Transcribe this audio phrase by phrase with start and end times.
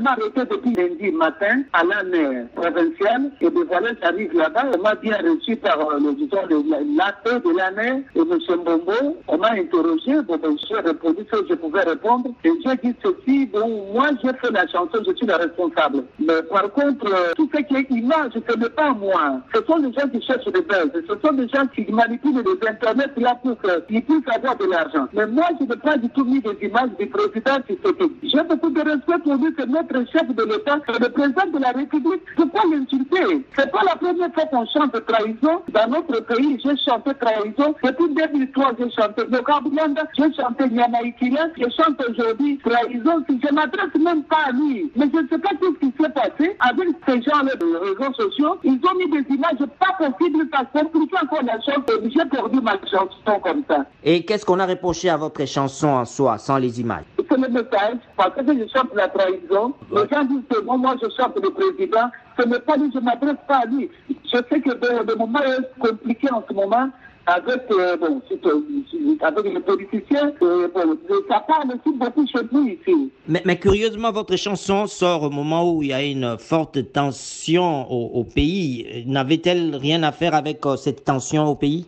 [0.00, 4.64] M'a arrêté depuis lundi matin à l'année provinciale et de voilà, j'arrive là-bas.
[4.76, 8.38] On m'a bien reçu par euh, disons de l'AP de l'année et M.
[8.58, 9.16] Mbombo.
[9.28, 12.96] On m'a interrogé, bon, ben, j'ai répondu ce que je pouvais répondre et j'ai dit
[13.04, 16.04] ceci, bon, moi j'ai fait la chanson, je suis le responsable.
[16.18, 19.40] Mais par contre, euh, tout ce qui est image, ce n'est pas moi.
[19.54, 20.90] Ce sont les gens qui cherchent des buzz.
[21.08, 23.56] Ce sont des gens qui manipulent les internets là pour
[23.86, 25.06] qu'ils puissent avoir de l'argent.
[25.12, 28.30] Mais moi, je n'ai pas du tout mis des images du président Tshisekedi.
[28.34, 31.72] J'ai beaucoup de respect pour lui, c'est notre chef de l'État, le président de la
[31.72, 32.22] République.
[32.36, 35.62] Pourquoi l'insulter C'est pas la première fois qu'on chante trahison.
[35.72, 37.74] Dans notre pays, j'ai chanté trahison.
[37.82, 43.24] Depuis 2003, j'ai chanté Mokablanda, j'ai chanté Nyamaïkila, je chante aujourd'hui trahison.
[43.28, 45.92] Je ne m'adresse même pas à lui, mais je ne sais pas tout ce qui
[46.00, 48.58] s'est passé avec ces gens-là des réseaux sociaux.
[48.64, 51.84] Ils ont mis des images pas possibles, ça complique encore la chose.
[52.04, 53.84] J'ai perdu ma chanson comme ça.
[54.02, 57.04] Et qu'est-ce qu'on a reproché à votre chanson en soi, sans les images?
[57.34, 59.72] C'est le message, parce que je chante la trahison.
[59.90, 62.08] Les gens disent que moi, moi, je chante le président.
[62.38, 63.90] Ce n'est pas lui, je ne m'adresse pas à lui.
[64.08, 66.90] Je sais que le, le moment est compliqué en ce moment
[67.26, 68.20] avec, euh, bon,
[69.20, 73.10] avec les politiciens, euh, bon, ça parle aussi beaucoup chez nous ici.
[73.26, 77.90] Mais, mais, curieusement, votre chanson sort au moment où il y a une forte tension
[77.90, 79.04] au, au pays.
[79.06, 81.86] N'avait-elle rien à faire avec euh, cette tension au pays?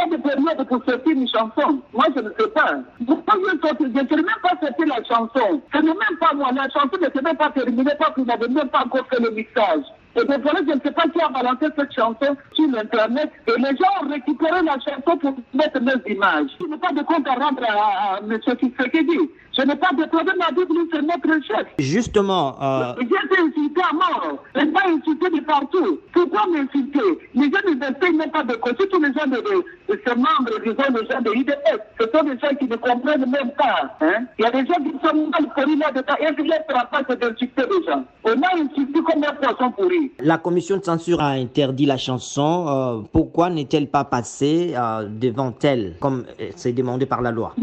[0.00, 2.74] A des périodes pour sortir une chanson Moi, je ne sais pas.
[3.06, 3.34] Pourquoi
[3.80, 5.62] Je ne sais même pas sortir la chanson.
[5.72, 6.50] Ce n'est même pas moi.
[6.52, 9.30] La chanson ne s'est même pas terminée parce qu'il n'avait même pas encore fait le
[9.30, 9.84] mixage.
[10.20, 13.30] Et donc voilà, je ne sais pas qui a balancé cette chanson sur l'Internet.
[13.46, 16.50] Et les gens ont récupéré la chanson pour mettre mes images.
[16.60, 18.38] Je n'ai pas de compte à rendre à, à M.
[18.40, 19.30] Tshisekedi.
[19.56, 21.66] Je n'ai pas de problème à dire que c'est notre chef.
[21.78, 22.56] Justement.
[22.62, 22.94] Euh...
[23.00, 24.38] J'ai été insulté à mort.
[24.54, 25.98] Je pas insulté de partout.
[26.12, 27.00] Pourquoi m'insulter?
[27.34, 28.88] Les gens ne payent même pas de côté.
[28.88, 32.24] Tous les gens de, de, de ces membres, disons, les gens de IDF, ce sont
[32.24, 33.96] des gens qui ne comprennent même pas.
[34.00, 34.26] Hein?
[34.38, 36.14] Il y a des gens qui sont mal pourris là-dedans.
[36.20, 38.04] Et que leur travail, c'est d'insulter les gens?
[38.24, 40.07] On a insulté comme un poisson pourri.
[40.20, 42.66] La commission de censure a interdit la chanson.
[42.68, 46.24] Euh, pourquoi n'est-elle pas passée euh, devant elle, comme
[46.56, 47.54] c'est demandé par la loi?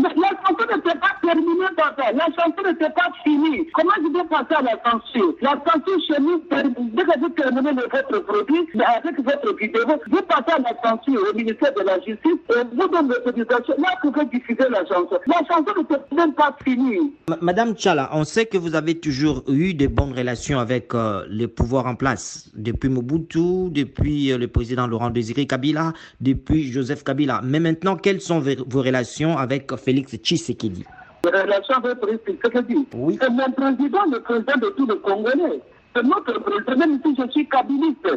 [1.26, 2.12] Terminée, papa.
[2.14, 3.66] La chanson n'était pas finie.
[3.74, 5.34] Comment je vais passer à la censure?
[5.42, 9.82] La censure chez nous, dès que vous terminez votre produit, avec votre vidéo,
[10.12, 13.74] vous passez à la censure au ministère de la Justice et vous donnez l'autorisation.
[13.80, 15.18] Là, vous pouvez diffuser la chanson.
[15.26, 17.12] La chanson n'était même pas finie.
[17.42, 21.48] Madame Tchala, on sait que vous avez toujours eu de bonnes relations avec euh, les
[21.48, 27.42] pouvoirs en place depuis Mobutu, depuis euh, le président Laurent Désiré Kabila, depuis Joseph Kabila.
[27.44, 30.86] Mais maintenant, quelles sont vos relations avec Félix Tshisekedi?
[31.26, 33.18] Les relations avec Félix Tshisekedi Oui.
[33.20, 35.60] C'est mon président, le président de tous les Congolais.
[35.96, 38.10] C'est notre président, même si je suis kabiliste.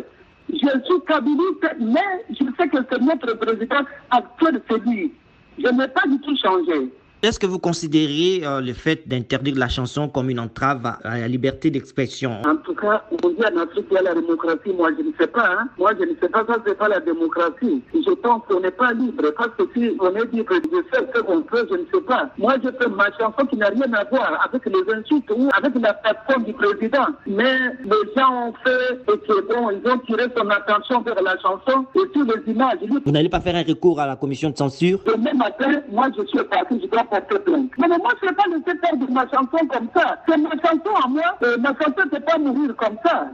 [0.50, 3.80] Je suis kabiliste, mais je sais que c'est notre président
[4.10, 5.12] actuel, c'est lui.
[5.58, 6.92] Je n'ai pas du tout changé.
[7.20, 11.18] Est-ce que vous considérez euh, le fait d'interdire la chanson comme une entrave à, à
[11.18, 12.30] la liberté d'expression?
[12.46, 14.72] En tout cas, dit en Afrique, il y a la démocratie.
[14.72, 15.50] Moi, je ne sais pas.
[15.50, 15.68] Hein.
[15.78, 16.44] Moi, je ne sais pas.
[16.46, 17.82] Ça, c'est pas la démocratie.
[17.92, 19.32] Je pense qu'on n'est pas libre.
[19.36, 22.30] Parce que si on est libre de faire ce qu'on peut, je ne sais pas.
[22.38, 25.74] Moi, je fais ma chanson qui n'a rien à voir avec les insultes ou avec
[25.74, 27.06] la plateforme du président.
[27.26, 31.36] Mais les gens ont fait et que bon, ils ont tiré son attention vers la
[31.40, 32.78] chanson et sur les images.
[33.04, 35.00] Vous n'allez pas faire un recours à la commission de censure?
[35.04, 39.06] Demain matin, moi, je suis parti, je dois Mais, moi, je ne vais pas laisser
[39.06, 40.18] de ma chanson comme ça.
[40.28, 41.38] C'est ma chanson à moi.
[41.58, 43.28] Ma chanson, c'est pas mourir comme ça.